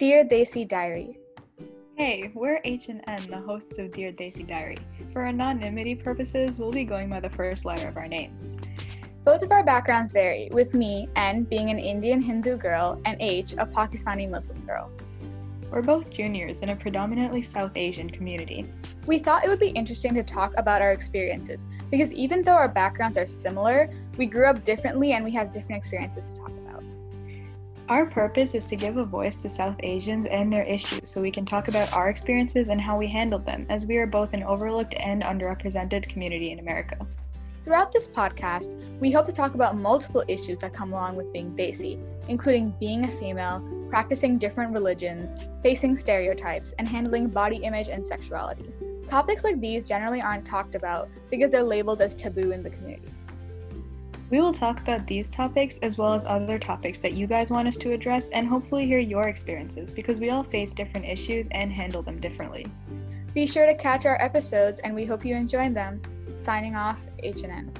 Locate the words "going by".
6.84-7.20